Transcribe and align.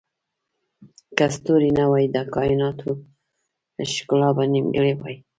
که 1.17 1.25
ستوري 1.35 1.71
نه 1.79 1.85
وای، 1.91 2.05
د 2.15 2.17
کایناتو 2.33 2.89
ښکلا 3.93 4.29
به 4.37 4.43
نیمګړې 4.53 4.93
وای. 4.97 5.15